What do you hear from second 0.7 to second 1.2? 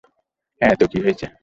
তো কী